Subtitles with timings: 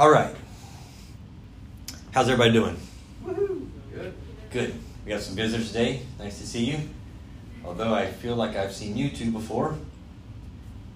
[0.00, 0.34] All right.
[2.12, 2.74] How's everybody doing?
[3.92, 4.14] Good.
[4.50, 4.74] Good.
[5.04, 6.00] We got some visitors today.
[6.18, 6.78] Nice to see you.
[7.66, 9.76] Although I feel like I've seen you two before,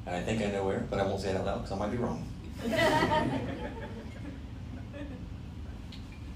[0.06, 1.76] and I think I know where, but I won't say it out loud because I
[1.76, 2.26] might be wrong.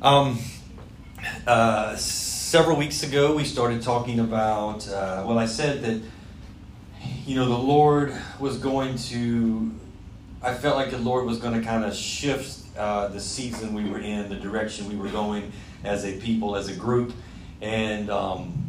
[0.02, 0.38] Um,
[1.44, 4.86] uh, several weeks ago, we started talking about.
[4.86, 6.00] Uh, well, I said that
[7.26, 9.72] you know the Lord was going to.
[10.43, 13.88] I felt like the Lord was going to kind of shift uh, the season we
[13.88, 15.52] were in, the direction we were going
[15.84, 17.12] as a people, as a group,
[17.60, 18.10] and.
[18.10, 18.65] Um,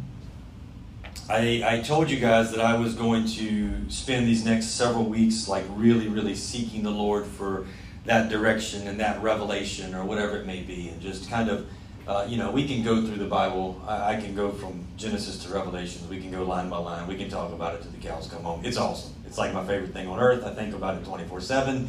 [1.30, 5.46] I, I told you guys that I was going to spend these next several weeks
[5.46, 7.66] like really, really seeking the Lord for
[8.04, 11.68] that direction and that revelation or whatever it may be, and just kind of,
[12.08, 13.80] uh, you know, we can go through the Bible.
[13.86, 16.08] I, I, can go from Genesis to Revelations.
[16.08, 17.06] We can go line by line.
[17.06, 18.62] We can talk about it till the cows come home.
[18.64, 19.14] It's awesome.
[19.30, 20.44] It's like my favorite thing on earth.
[20.44, 21.88] I think about it 24 7.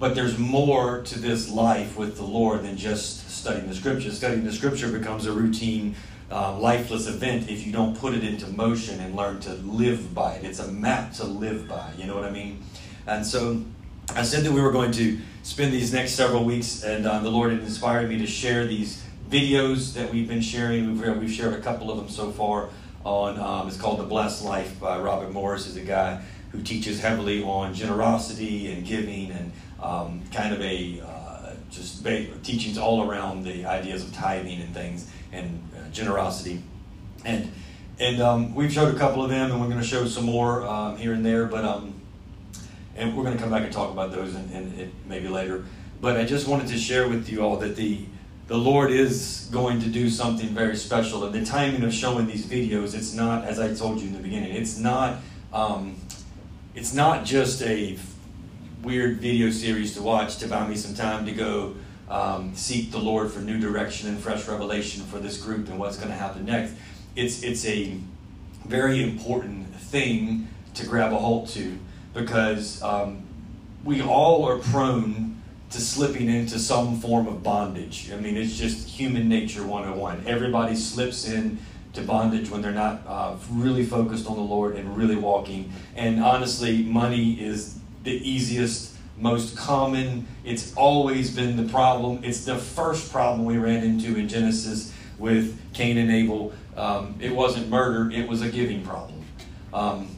[0.00, 4.10] But there's more to this life with the Lord than just studying the Scripture.
[4.10, 5.94] Studying the Scripture becomes a routine
[6.28, 10.34] uh, lifeless event if you don't put it into motion and learn to live by
[10.34, 10.44] it.
[10.44, 12.64] It's a map to live by, you know what I mean?
[13.06, 13.62] And so
[14.16, 17.30] I said that we were going to spend these next several weeks, and um, the
[17.30, 20.98] Lord had inspired me to share these videos that we've been sharing.
[20.98, 22.70] We've, we've shared a couple of them so far
[23.08, 26.20] on, um, it's called The Blessed Life by Robert Morris, is a guy
[26.52, 32.04] who teaches heavily on generosity and giving and um, kind of a uh, just
[32.42, 36.62] teachings all around the ideas of tithing and things and generosity.
[37.24, 37.50] And
[38.00, 40.64] and um, we've showed a couple of them, and we're going to show some more
[40.64, 41.46] um, here and there.
[41.46, 42.00] But um,
[42.94, 45.64] and we're going to come back and talk about those and maybe later.
[46.00, 48.04] But I just wanted to share with you all that the
[48.48, 51.24] the Lord is going to do something very special.
[51.24, 54.22] And the timing of showing these videos, it's not, as I told you in the
[54.22, 55.18] beginning, it's not
[55.52, 55.96] um,
[56.74, 57.98] it's not just a
[58.82, 61.74] weird video series to watch to buy me some time to go
[62.08, 65.96] um, seek the Lord for new direction and fresh revelation for this group and what's
[65.96, 66.74] going to happen next.
[67.16, 67.98] It's, it's a
[68.64, 71.78] very important thing to grab a hold to
[72.14, 73.22] because um,
[73.84, 75.37] we all are prone
[75.70, 78.10] to slipping into some form of bondage.
[78.12, 80.24] I mean, it's just human nature 101.
[80.26, 81.58] Everybody slips in
[81.92, 85.72] to bondage when they're not uh, really focused on the Lord and really walking.
[85.96, 90.26] And honestly, money is the easiest most common.
[90.44, 92.20] It's always been the problem.
[92.22, 96.52] It's the first problem we ran into in Genesis with Cain and Abel.
[96.76, 99.24] Um, it wasn't murder, it was a giving problem.
[99.74, 100.16] Um,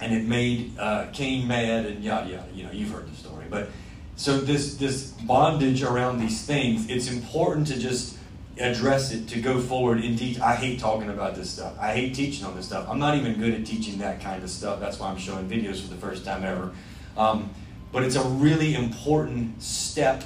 [0.00, 2.48] and it made uh, Cain mad and yada yada.
[2.52, 3.44] You know, you've heard the story.
[3.48, 3.68] But
[4.16, 8.16] so this this bondage around these things, it's important to just
[8.58, 10.38] address it to go forward and teach.
[10.40, 11.74] I hate talking about this stuff.
[11.80, 12.86] I hate teaching on this stuff.
[12.88, 14.80] I'm not even good at teaching that kind of stuff.
[14.80, 16.72] That's why I'm showing videos for the first time ever.
[17.16, 17.50] Um,
[17.92, 20.24] but it's a really important step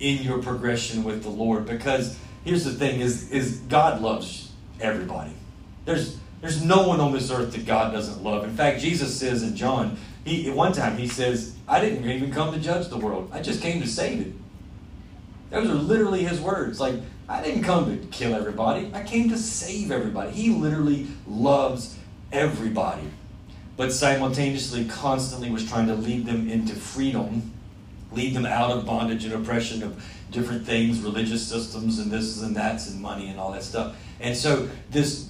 [0.00, 4.50] in your progression with the Lord because here's the thing is, is God loves
[4.80, 5.32] everybody.
[5.84, 8.44] There's there's no one on this earth that God doesn't love.
[8.44, 12.32] In fact, Jesus says in John, he at one time he says, I didn't even
[12.32, 13.30] come to judge the world.
[13.32, 14.32] I just came to save it.
[15.50, 16.80] Those are literally his words.
[16.80, 16.96] Like,
[17.28, 18.90] I didn't come to kill everybody.
[18.92, 20.32] I came to save everybody.
[20.32, 21.96] He literally loves
[22.32, 23.10] everybody
[23.76, 27.52] but simultaneously constantly was trying to lead them into freedom,
[28.12, 32.54] lead them out of bondage and oppression of different things, religious systems and this and
[32.54, 33.96] that's and money and all that stuff.
[34.20, 35.28] And so this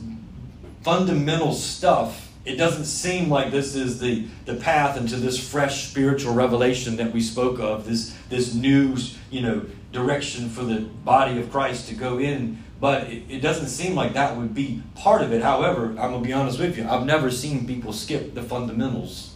[0.82, 6.34] fundamental stuff, it doesn't seem like this is the, the path into this fresh spiritual
[6.34, 8.97] revelation that we spoke of, this this new,
[9.31, 13.69] you know, direction for the body of Christ to go in but it, it, doesn't
[13.69, 15.43] seem like that would be part of it.
[15.43, 19.34] However, I'm going to be honest with you, I've never seen people skip the fundamentals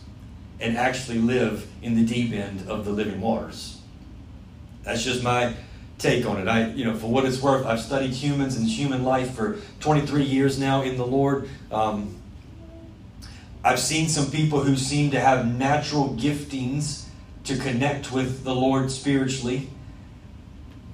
[0.61, 3.81] and actually live in the deep end of the living waters.
[4.83, 5.55] That's just my
[5.99, 6.47] take on it.
[6.47, 10.25] I, you know, for what it's worth, I've studied humans and human life for 23
[10.25, 11.49] years now in the Lord.
[11.73, 12.17] Um,
[13.65, 17.07] I've seen some people who seem to have natural giftings
[17.45, 19.69] to connect with the Lord spiritually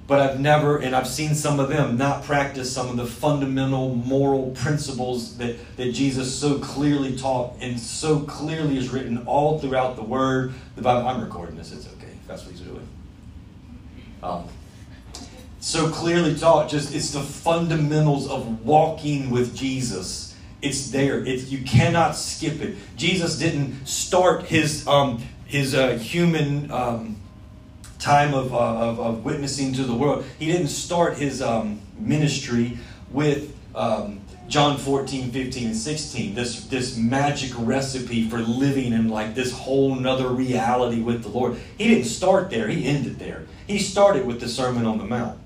[0.07, 3.95] but I've never, and I've seen some of them not practice some of the fundamental
[3.95, 9.95] moral principles that, that Jesus so clearly taught and so clearly is written all throughout
[9.95, 10.53] the Word.
[10.75, 11.07] The Bible.
[11.07, 11.71] I'm recording this.
[11.71, 12.13] It's okay.
[12.27, 12.87] That's what he's doing.
[14.21, 14.47] Um,
[15.59, 16.69] so clearly taught.
[16.69, 20.24] Just it's the fundamentals of walking with Jesus.
[20.65, 21.23] It's there.
[21.23, 22.75] It's you cannot skip it.
[22.97, 26.71] Jesus didn't start his um, his uh, human.
[26.71, 27.17] Um,
[27.97, 30.23] time of, uh, of, of, witnessing to the world.
[30.37, 32.77] He didn't start his um, ministry
[33.09, 39.33] with um, John 14, 15, and 16, this, this magic recipe for living in like
[39.33, 41.57] this whole nother reality with the Lord.
[41.79, 43.43] He didn't start there, he ended there.
[43.65, 45.39] He started with the Sermon on the Mount.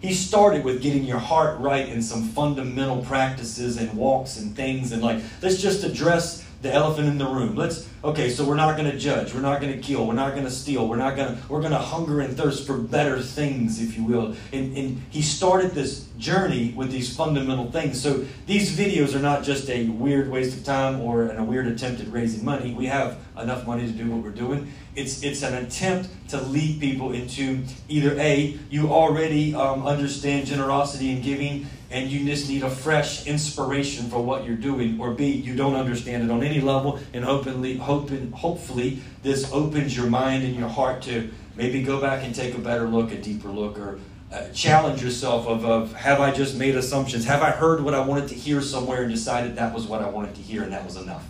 [0.00, 4.92] He started with getting your heart right in some fundamental practices and walks and things
[4.92, 7.54] and like let's just address the elephant in the room.
[7.54, 10.32] Let's okay, so we're not going to judge, we're not going to kill, we're not
[10.32, 13.20] going to steal, we're not going to we're going to hunger and thirst for better
[13.20, 14.34] things, if you will.
[14.52, 18.00] And, and he started this journey with these fundamental things.
[18.00, 22.00] So these videos are not just a weird waste of time or a weird attempt
[22.00, 22.72] at raising money.
[22.72, 24.72] We have enough money to do what we're doing.
[24.94, 31.12] It's it's an attempt to lead people into either a you already um, understand generosity
[31.12, 35.30] and giving and you just need a fresh inspiration for what you're doing, or B,
[35.30, 40.44] you don't understand it on any level, and hopefully, hoping, hopefully this opens your mind
[40.44, 43.78] and your heart to maybe go back and take a better look, a deeper look,
[43.78, 44.00] or
[44.32, 47.24] uh, challenge yourself of, of have I just made assumptions?
[47.24, 50.08] Have I heard what I wanted to hear somewhere and decided that was what I
[50.08, 51.24] wanted to hear and that was enough?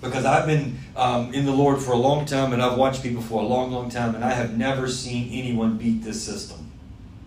[0.00, 3.20] Because I've been um, in the Lord for a long time and I've watched people
[3.20, 6.70] for a long, long time, and I have never seen anyone beat this system.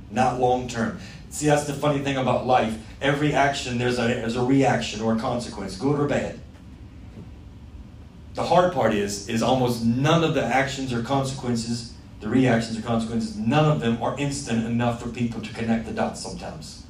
[0.09, 0.99] Not long term.
[1.33, 2.77] See, that's the funny thing about life.
[3.01, 6.39] Every action, there's a, there's a reaction or a consequence, good or bad.
[8.35, 12.83] The hard part is, is almost none of the actions or consequences, the reactions or
[12.83, 16.85] consequences, none of them are instant enough for people to connect the dots sometimes.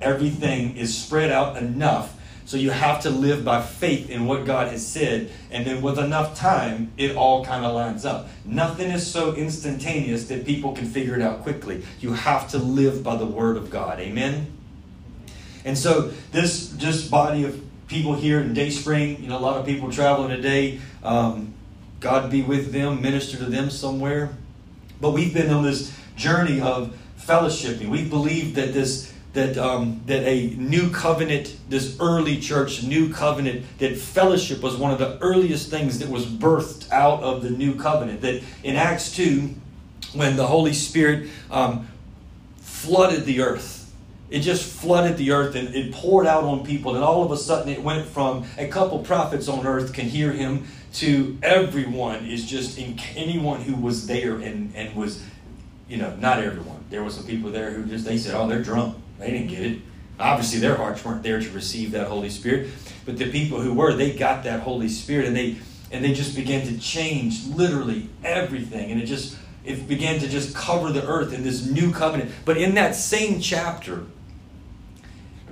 [0.00, 4.68] Everything is spread out enough so you have to live by faith in what God
[4.68, 8.28] has said, and then with enough time, it all kind of lines up.
[8.44, 11.84] Nothing is so instantaneous that people can figure it out quickly.
[12.00, 14.00] You have to live by the Word of God.
[14.00, 14.52] Amen?
[15.64, 19.58] And so this just body of people here in Day Spring, you know, a lot
[19.58, 20.80] of people traveling today.
[21.04, 21.54] Um,
[22.00, 24.30] God be with them, minister to them somewhere.
[25.00, 27.88] But we've been on this journey of fellowshipping.
[27.88, 33.64] We believe that this that um, that a new covenant, this early church, new covenant,
[33.78, 37.74] that fellowship was one of the earliest things that was birthed out of the new
[37.74, 38.20] covenant.
[38.20, 39.54] That in Acts two,
[40.14, 41.88] when the Holy Spirit um,
[42.58, 43.90] flooded the earth,
[44.28, 47.36] it just flooded the earth and it poured out on people, and all of a
[47.36, 52.44] sudden it went from a couple prophets on earth can hear him to everyone is
[52.44, 55.24] just in, anyone who was there and and was,
[55.88, 56.84] you know, not everyone.
[56.90, 59.60] There were some people there who just they said, oh, they're drunk they didn't get
[59.60, 59.78] it.
[60.20, 62.70] Obviously, their hearts weren't there to receive that Holy Spirit.
[63.04, 65.56] But the people who were, they got that Holy Spirit and they
[65.90, 68.90] and they just began to change literally everything.
[68.90, 72.30] And it just it began to just cover the earth in this new covenant.
[72.44, 74.04] But in that same chapter,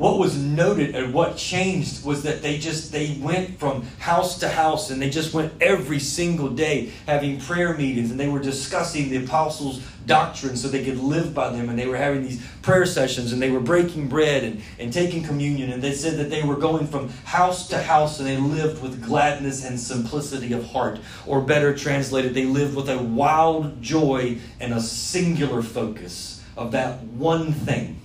[0.01, 4.49] what was noted and what changed was that they just they went from house to
[4.49, 9.11] house and they just went every single day having prayer meetings and they were discussing
[9.11, 12.87] the apostles doctrine so they could live by them and they were having these prayer
[12.87, 16.43] sessions and they were breaking bread and, and taking communion and they said that they
[16.43, 20.99] were going from house to house and they lived with gladness and simplicity of heart.
[21.27, 27.03] Or better translated they lived with a wild joy and a singular focus of that
[27.03, 28.00] one thing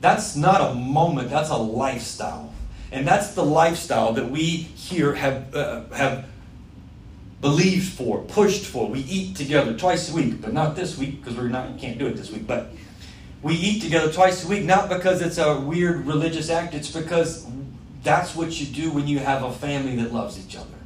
[0.00, 2.52] that's not a moment, that's a lifestyle.
[2.90, 6.26] And that's the lifestyle that we here have, uh, have
[7.40, 8.88] believed for, pushed for.
[8.88, 12.06] We eat together twice a week, but not this week because we're not can't do
[12.06, 12.46] it this week.
[12.46, 12.72] But
[13.42, 17.46] we eat together twice a week, not because it's a weird religious act, it's because
[18.02, 20.77] that's what you do when you have a family that loves each other.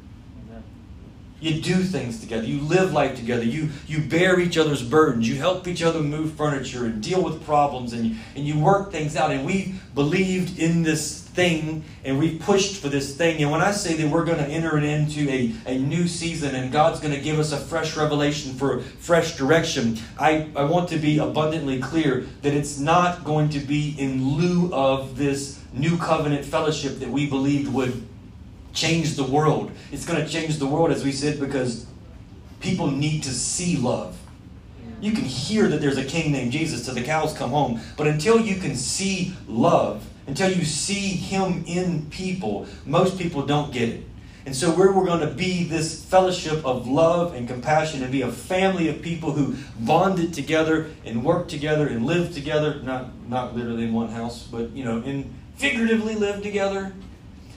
[1.43, 2.45] You do things together.
[2.45, 3.43] You live life together.
[3.43, 5.29] You, you bear each other's burdens.
[5.29, 8.93] You help each other move furniture and deal with problems and you, and you work
[8.93, 9.33] things out.
[9.33, 13.43] And we believed in this thing and we pushed for this thing.
[13.43, 16.55] And when I say that we're going to enter it into a, a new season
[16.55, 20.91] and God's going to give us a fresh revelation for fresh direction, I, I want
[20.91, 25.97] to be abundantly clear that it's not going to be in lieu of this new
[25.97, 28.07] covenant fellowship that we believed would
[28.73, 29.71] change the world.
[29.91, 31.87] It's going to change the world, as we said, because
[32.61, 34.19] people need to see love.
[35.01, 38.07] You can hear that there's a king named Jesus till the cows come home, but
[38.07, 43.89] until you can see love, until you see him in people, most people don't get
[43.89, 44.05] it.
[44.45, 48.23] And so, where we're going to be this fellowship of love and compassion and be
[48.23, 53.55] a family of people who bonded together and work together and live together, not, not
[53.55, 56.93] literally in one house, but, you know, in figuratively live together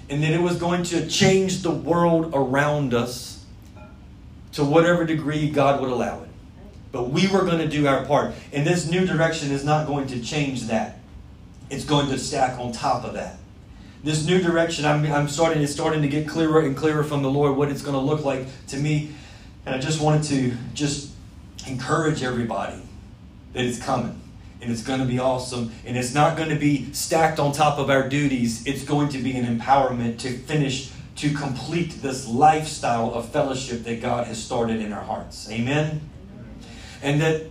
[0.09, 3.43] and that it was going to change the world around us
[4.53, 6.29] to whatever degree God would allow it.
[6.91, 8.33] But we were going to do our part.
[8.53, 10.99] And this new direction is not going to change that.
[11.69, 13.37] It's going to stack on top of that.
[14.03, 17.29] This new direction, I'm, I'm starting, it's starting to get clearer and clearer from the
[17.29, 19.11] Lord what it's going to look like to me.
[19.65, 21.11] And I just wanted to just
[21.67, 22.81] encourage everybody
[23.53, 24.21] that it's coming.
[24.61, 25.71] And it's going to be awesome.
[25.85, 29.17] And it's not going to be stacked on top of our duties, it's going to
[29.17, 34.81] be an empowerment to finish, to complete this lifestyle of fellowship that God has started
[34.81, 35.49] in our hearts.
[35.49, 36.01] Amen?
[37.01, 37.43] And that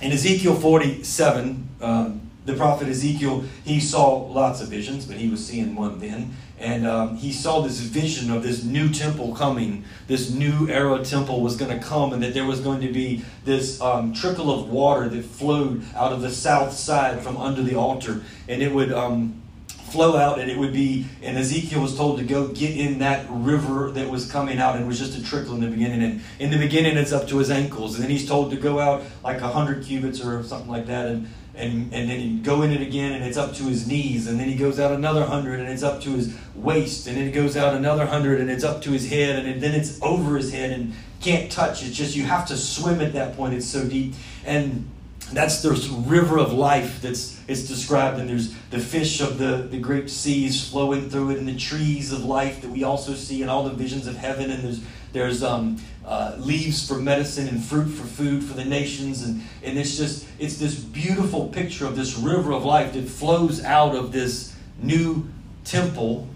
[0.00, 5.44] in Ezekiel 47, um, the prophet Ezekiel, he saw lots of visions, but he was
[5.44, 6.36] seeing one then.
[6.64, 9.84] And um, he saw this vision of this new temple coming.
[10.06, 13.22] This new era temple was going to come, and that there was going to be
[13.44, 17.74] this um, trickle of water that flowed out of the south side from under the
[17.74, 18.22] altar.
[18.48, 22.24] And it would um, flow out, and it would be, and Ezekiel was told to
[22.24, 25.56] go get in that river that was coming out, and it was just a trickle
[25.56, 26.02] in the beginning.
[26.02, 27.96] And in the beginning, it's up to his ankles.
[27.96, 31.08] And then he's told to go out like a 100 cubits or something like that.
[31.08, 34.26] And and, and then he'd go in it again and it's up to his knees
[34.26, 37.28] and then he goes out another hundred and it's up to his waist and then
[37.28, 40.36] it goes out another hundred and it's up to his head and then it's over
[40.36, 40.92] his head and
[41.24, 41.82] can't touch.
[41.82, 43.54] It's just you have to swim at that point.
[43.54, 44.14] It's so deep.
[44.44, 44.90] And
[45.32, 48.20] that's this river of life that's it's described.
[48.20, 52.12] And there's the fish of the, the great seas flowing through it and the trees
[52.12, 54.50] of life that we also see in all the visions of heaven.
[54.50, 54.80] And there's
[55.12, 59.22] there's um, uh, leaves for medicine and fruit for food for the nations.
[59.22, 63.64] And, and it's just it's this beautiful picture of this river of life that flows
[63.64, 65.28] out of this new
[65.64, 66.28] temple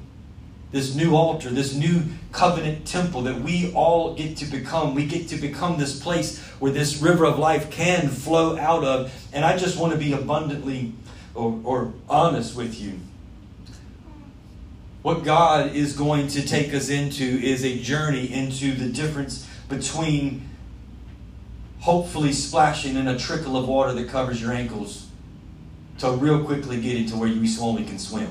[0.71, 4.95] this new altar this new covenant temple that we all get to become.
[4.95, 9.29] We get to become this place where this river of life can flow out of.
[9.33, 10.93] And i just want to be abundantly
[11.35, 13.01] or, or honest with you.
[15.03, 20.49] What God is going to take us into is a journey into the difference between
[21.81, 25.07] hopefully splashing in a trickle of water that covers your ankles
[25.99, 28.31] to real quickly getting to where you only can swim.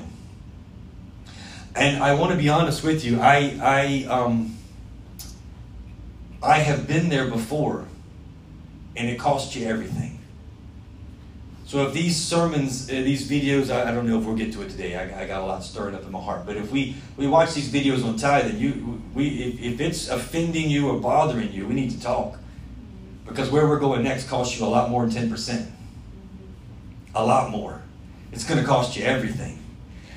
[1.74, 4.56] And I want to be honest with you, I, I, um,
[6.42, 7.86] I have been there before,
[8.96, 10.17] and it costs you everything.
[11.68, 14.62] So if these sermons, uh, these videos, I, I, don't know if we'll get to
[14.62, 14.96] it today.
[14.96, 16.46] I, I, got a lot stirring up in my heart.
[16.46, 20.70] But if we, we watch these videos on tithing, you we if, if it's offending
[20.70, 22.38] you or bothering you, we need to talk.
[23.26, 25.70] Because where we're going next costs you a lot more than ten percent.
[27.14, 27.82] A lot more.
[28.32, 29.62] It's going to cost you everything.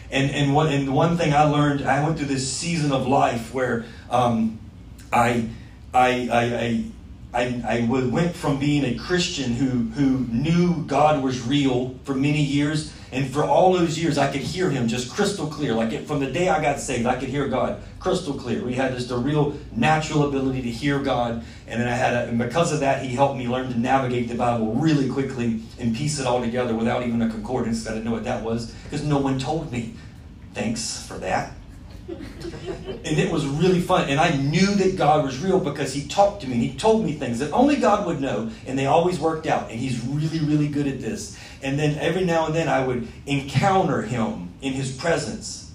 [0.10, 3.53] And and one and one thing I learned, I went through this season of life
[3.53, 4.58] where um,
[5.12, 5.50] I,
[5.93, 6.86] I I I
[7.33, 12.41] I, I went from being a Christian who, who knew God was real for many
[12.41, 15.73] years, and for all those years, I could hear Him just crystal clear.
[15.73, 18.63] Like it, from the day I got saved, I could hear God crystal clear.
[18.63, 22.27] We had just a real natural ability to hear God, and then I had, a,
[22.27, 25.95] and because of that, He helped me learn to navigate the Bible really quickly and
[25.95, 27.88] piece it all together without even a concordance.
[27.88, 29.93] I didn't know what that was because no one told me.
[30.53, 31.53] Thanks for that
[32.12, 34.10] and it was really fun.
[34.10, 37.06] And I knew that God was real because He talked to me and He told
[37.06, 39.72] me things that only God would know, and they always worked out.
[39.72, 41.38] And He's really, really good at this.
[41.62, 45.72] And then every now and then I would encounter Him in His presence.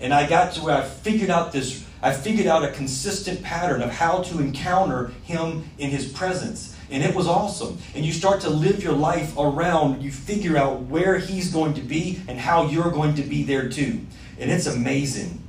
[0.00, 3.82] And I got to where I figured out this, I figured out a consistent pattern
[3.82, 6.76] of how to encounter Him in His presence.
[6.90, 7.78] And it was awesome.
[7.94, 11.82] And you start to live your life around, you figure out where He's going to
[11.82, 14.00] be and how you're going to be there too.
[14.38, 15.42] And it's amazing.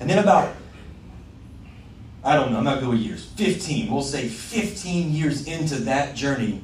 [0.00, 0.54] And then about,
[2.24, 6.16] I don't know, I'm not good with years, 15, we'll say 15 years into that
[6.16, 6.62] journey,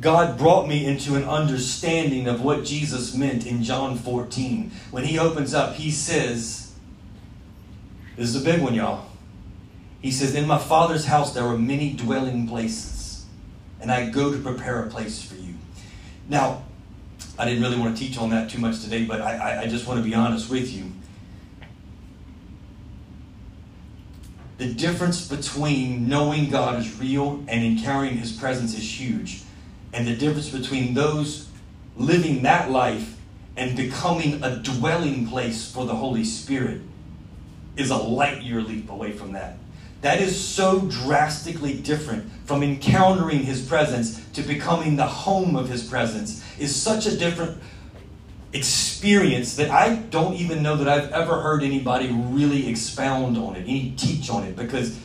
[0.00, 4.70] God brought me into an understanding of what Jesus meant in John 14.
[4.90, 6.72] When he opens up, he says,
[8.16, 9.06] This is a big one, y'all.
[10.00, 13.26] He says, In my Father's house there are many dwelling places,
[13.80, 15.54] and I go to prepare a place for you.
[16.30, 16.62] Now,
[17.38, 19.86] I didn't really want to teach on that too much today, but I, I just
[19.86, 20.92] want to be honest with you.
[24.60, 29.42] The difference between knowing God is real and encountering His presence is huge.
[29.94, 31.48] And the difference between those
[31.96, 33.16] living that life
[33.56, 36.82] and becoming a dwelling place for the Holy Spirit
[37.78, 39.56] is a light year leap away from that.
[40.02, 45.88] That is so drastically different from encountering His presence to becoming the home of His
[45.88, 47.56] presence, is such a different
[48.52, 53.62] experience that I don't even know that I've ever heard anybody really expound on it,
[53.62, 54.98] any teach on it, because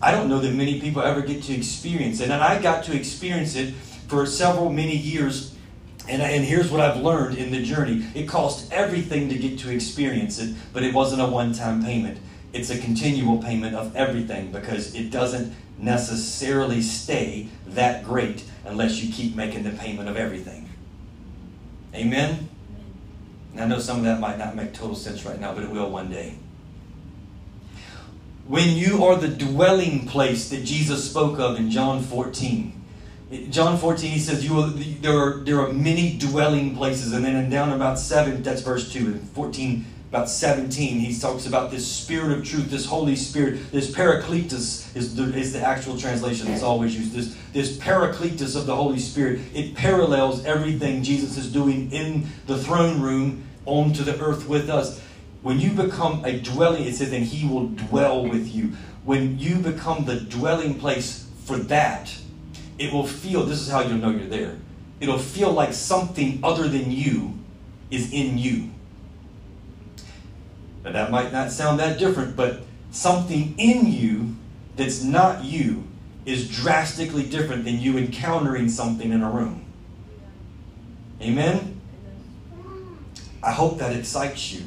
[0.00, 2.30] I don't know that many people ever get to experience it.
[2.30, 3.74] And I got to experience it
[4.06, 5.54] for several, many years.
[6.08, 9.70] And, and here's what I've learned in the journey it cost everything to get to
[9.70, 12.18] experience it, but it wasn't a one time payment.
[12.52, 19.12] It's a continual payment of everything because it doesn't necessarily stay that great unless you
[19.12, 20.68] keep making the payment of everything.
[21.94, 22.48] Amen?
[23.54, 25.70] And I know some of that might not make total sense right now, but it
[25.70, 26.34] will one day.
[28.46, 32.84] When you are the dwelling place that Jesus spoke of in John 14,
[33.50, 37.12] John 14, he says, you will, there, are, there are many dwelling places.
[37.12, 39.06] And then down about 7, that's verse 2.
[39.06, 39.84] And 14,
[40.14, 45.16] about 17, he talks about this Spirit of truth, this Holy Spirit, this Paracletus is
[45.16, 47.12] the, is the actual translation that's always used.
[47.12, 52.56] This, this Paracletus of the Holy Spirit, it parallels everything Jesus is doing in the
[52.56, 55.00] throne room onto the earth with us.
[55.42, 58.70] When you become a dwelling, it says, and he will dwell with you.
[59.02, 62.16] When you become the dwelling place for that,
[62.78, 64.58] it will feel, this is how you'll know you're there.
[65.00, 67.36] It'll feel like something other than you
[67.90, 68.70] is in you.
[70.84, 72.60] Now, that might not sound that different, but
[72.90, 74.36] something in you
[74.76, 75.84] that's not you
[76.26, 79.64] is drastically different than you encountering something in a room.
[81.20, 81.80] Amen?
[83.42, 84.64] I hope that excites you.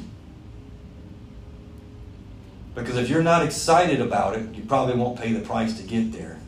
[2.74, 6.12] Because if you're not excited about it, you probably won't pay the price to get
[6.12, 6.38] there.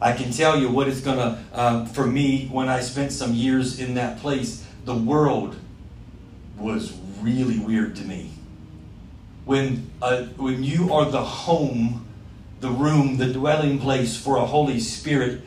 [0.00, 3.34] I can tell you what it's going to, um, for me, when I spent some
[3.34, 5.56] years in that place, the world
[6.58, 8.30] was really weird to me
[9.44, 12.06] when, uh, when you are the home,
[12.60, 15.42] the room, the dwelling place for a Holy Spirit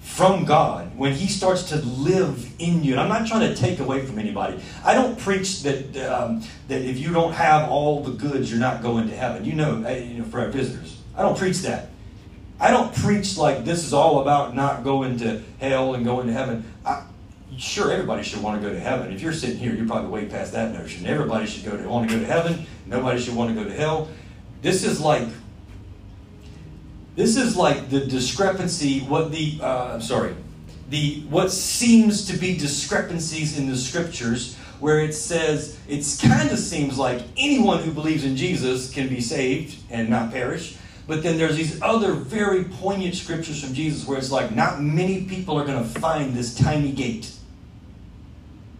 [0.00, 3.80] from God, when He starts to live in you, and I'm not trying to take
[3.80, 4.60] away from anybody.
[4.84, 8.82] I don't preach that um, that if you don't have all the goods, you're not
[8.82, 9.44] going to heaven.
[9.44, 11.88] You know, uh, for our visitors, I don't preach that.
[12.60, 16.32] I don't preach like this is all about not going to hell and going to
[16.32, 16.64] heaven.
[16.84, 17.04] I,
[17.58, 19.12] sure, everybody should want to go to heaven.
[19.12, 21.06] If you're sitting here, you're probably way past that notion.
[21.06, 22.66] Everybody should go to want to go to heaven.
[22.86, 24.08] Nobody should want to go to hell.
[24.62, 25.28] This is like
[27.16, 29.00] this is like the discrepancy.
[29.00, 30.34] What the uh, sorry,
[30.90, 36.58] the what seems to be discrepancies in the scriptures, where it says it kind of
[36.58, 40.76] seems like anyone who believes in Jesus can be saved and not perish.
[41.06, 45.24] But then there's these other very poignant scriptures from Jesus where it's like not many
[45.24, 47.30] people are going to find this tiny gate.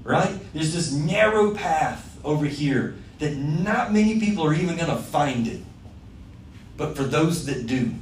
[0.03, 0.39] Right?
[0.53, 5.47] There's this narrow path over here that not many people are even going to find
[5.47, 5.61] it.
[6.77, 7.93] But for those that do,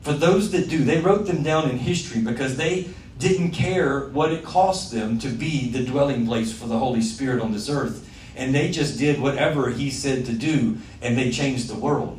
[0.00, 4.32] for those that do, they wrote them down in history because they didn't care what
[4.32, 8.08] it cost them to be the dwelling place for the Holy Spirit on this earth.
[8.34, 12.18] And they just did whatever He said to do, and they changed the world.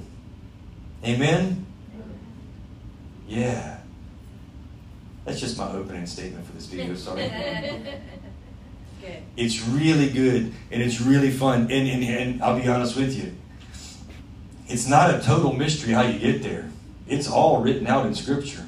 [1.04, 1.66] Amen?
[3.28, 3.80] Yeah.
[5.26, 6.96] That's just my opening statement for this video.
[6.96, 7.24] Sorry.
[9.38, 11.62] it's really good and it's really fun.
[11.72, 13.34] And, and, and I'll be honest with you,
[14.68, 16.70] it's not a total mystery how you get there.
[17.08, 18.66] It's all written out in Scripture.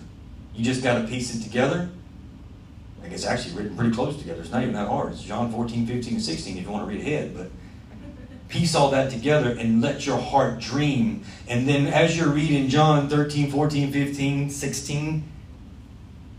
[0.54, 1.90] You just got to piece it together.
[3.04, 4.42] I it's actually written pretty close together.
[4.42, 5.14] It's not even that hard.
[5.14, 7.36] It's John 14, 15, and 16 if you want to read ahead.
[7.36, 7.50] But
[8.50, 11.24] piece all that together and let your heart dream.
[11.48, 15.24] And then as you're reading John 13, 14, 15, 16,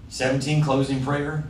[0.09, 1.44] 17, closing prayer,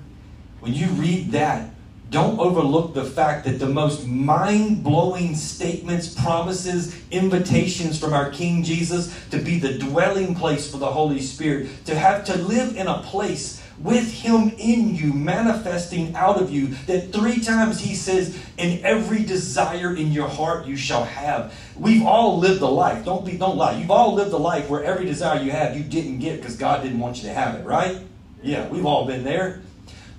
[0.60, 1.73] when you read that,
[2.10, 8.62] don't overlook the fact that the most mind blowing statements, promises, invitations from our King
[8.62, 12.86] Jesus to be the dwelling place for the Holy Spirit, to have to live in
[12.86, 16.68] a place with Him in you, manifesting out of you.
[16.86, 22.06] That three times He says, "In every desire in your heart you shall have." We've
[22.06, 23.04] all lived a life.
[23.04, 23.76] Don't be, don't lie.
[23.76, 26.82] You've all lived a life where every desire you have you didn't get because God
[26.82, 27.98] didn't want you to have it, right?
[28.42, 29.62] Yeah, we've all been there.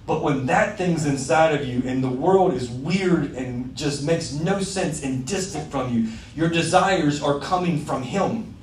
[0.05, 4.33] But when that thing's inside of you and the world is weird and just makes
[4.33, 8.53] no sense and distant from you, your desires are coming from Him.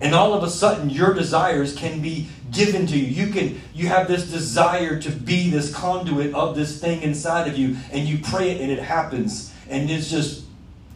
[0.00, 3.06] And all of a sudden, your desires can be given to you.
[3.06, 7.56] You can you have this desire to be this conduit of this thing inside of
[7.56, 9.54] you, and you pray it, and it happens.
[9.70, 10.44] And it's just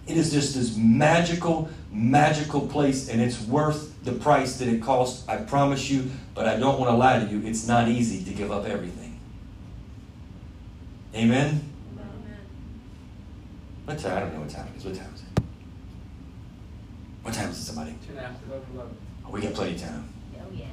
[0.09, 5.27] it is just this magical, magical place, and it's worth the price that it costs.
[5.29, 6.11] I promise you.
[6.35, 7.46] But I don't want to lie to you.
[7.46, 9.06] It's not easy to give up everything.
[11.16, 11.48] Amen.
[11.48, 12.37] Amen.
[13.87, 14.16] What time?
[14.18, 14.85] I don't know what time it is.
[14.85, 15.42] What time is it?
[17.22, 17.94] What time is it, somebody?
[18.07, 18.96] Ten after eleven.
[19.26, 20.12] Oh, we got plenty of time.
[20.37, 20.64] Oh, yeah.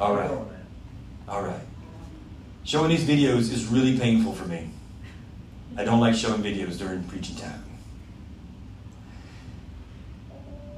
[0.00, 0.30] All right.
[1.28, 1.60] All right.
[2.64, 4.68] Showing these videos is really painful for me.
[5.76, 7.62] I don't like showing videos during preaching time.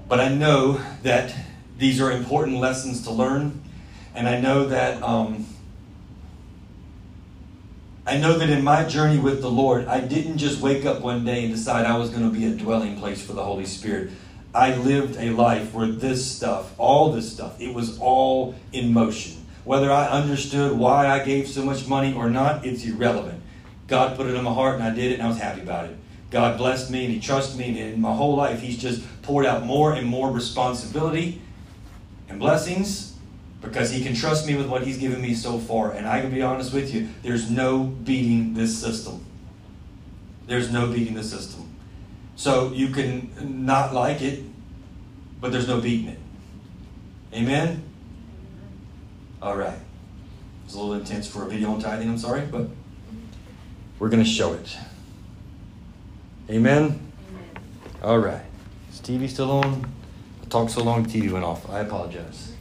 [0.08, 1.34] But I know that
[1.78, 3.62] these are important lessons to learn,
[4.14, 5.46] and I know that um,
[8.06, 11.24] I know that in my journey with the Lord, I didn't just wake up one
[11.24, 14.10] day and decide I was going to be a dwelling place for the Holy Spirit.
[14.54, 19.46] I lived a life where this stuff, all this stuff, it was all in motion.
[19.64, 23.42] Whether I understood why I gave so much money or not, it's irrelevant.
[23.86, 25.86] God put it in my heart and I did it and I was happy about
[25.86, 25.96] it.
[26.30, 29.46] God blessed me and He trusted me, and in my whole life, He's just poured
[29.46, 31.40] out more and more responsibility
[32.28, 33.13] and blessings.
[33.64, 35.92] Because he can trust me with what he's given me so far.
[35.92, 39.24] And I can be honest with you, there's no beating this system.
[40.46, 41.74] There's no beating the system.
[42.36, 44.44] So you can not like it,
[45.40, 46.18] but there's no beating it.
[47.32, 47.82] Amen?
[49.40, 49.78] All right.
[50.64, 52.68] It's a little intense for a video on tithing, I'm sorry, but
[53.98, 54.76] we're going to show it.
[56.50, 56.84] Amen?
[56.84, 57.12] Amen.
[58.02, 58.42] All right.
[58.90, 59.86] Is TV still on?
[60.42, 61.68] I talked so long, TV went off.
[61.70, 62.53] I apologize.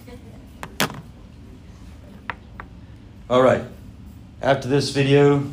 [3.29, 3.63] All right.
[4.41, 5.49] After this video,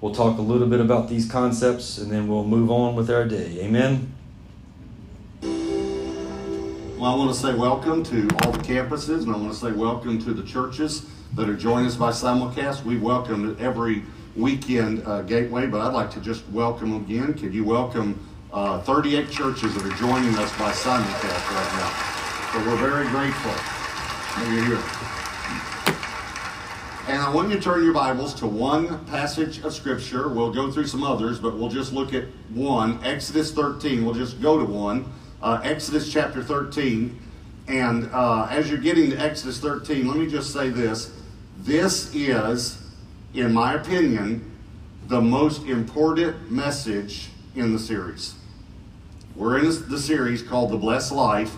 [0.00, 3.26] we'll talk a little bit about these concepts and then we'll move on with our
[3.26, 3.58] day.
[3.60, 4.14] Amen?
[5.42, 9.72] Well, I want to say welcome to all the campuses, and I want to say
[9.72, 12.82] welcome to the churches that are joining us by simulcast.
[12.82, 14.04] We welcome every
[14.36, 17.34] weekend uh, Gateway, but I'd like to just welcome again.
[17.34, 18.18] Could you welcome
[18.54, 22.52] uh, 38 churches that are joining us by simulcast right now?
[22.54, 23.75] So we're very grateful.
[27.08, 30.28] And I want you to turn your Bibles to one passage of Scripture.
[30.28, 33.02] We'll go through some others, but we'll just look at one.
[33.02, 34.04] Exodus 13.
[34.04, 35.10] We'll just go to one
[35.42, 37.18] uh, Exodus chapter 13.
[37.68, 41.12] And uh, as you're getting to Exodus 13, let me just say this.
[41.60, 42.82] This is,
[43.32, 44.52] in my opinion,
[45.08, 48.34] the most important message in the series.
[49.34, 51.56] We're in the series called The Blessed Life,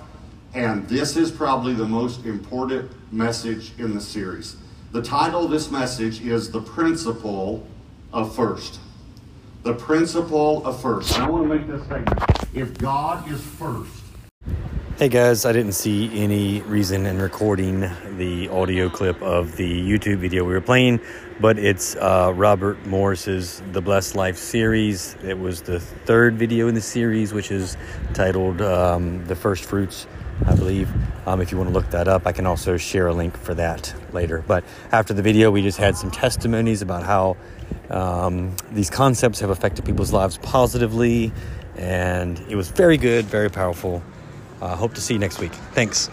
[0.54, 4.56] and this is probably the most important message in the series.
[4.92, 7.66] The title of this message is The Principle
[8.12, 8.80] of First.
[9.62, 11.14] The Principle of First.
[11.14, 12.20] And I want to make this statement
[12.54, 13.92] if God is first.
[14.98, 20.18] Hey guys, I didn't see any reason in recording the audio clip of the YouTube
[20.18, 21.00] video we were playing,
[21.40, 25.14] but it's uh, Robert Morris's The Blessed Life series.
[25.22, 27.76] It was the third video in the series, which is
[28.12, 30.08] titled um, The First Fruits,
[30.46, 30.90] I believe.
[31.26, 33.54] Um, if you want to look that up, I can also share a link for
[33.54, 34.44] that later.
[34.46, 37.36] But after the video, we just had some testimonies about how
[37.90, 41.32] um, these concepts have affected people's lives positively
[41.76, 44.02] and it was very good, very powerful.
[44.60, 45.52] Uh, hope to see you next week.
[45.52, 46.10] Thanks.